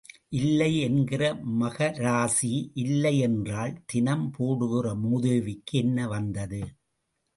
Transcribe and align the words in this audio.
இல்லை 0.29 0.69
என்கிற 0.79 1.23
மகராசி 1.59 2.51
இல்லை 2.73 3.13
என்றாள் 3.19 3.83
தினம் 3.85 4.31
போடுகிற 4.31 4.95
மூதேவிக்கு 4.95 5.71
என்ன 5.71 6.07
வந்தது? 6.07 6.61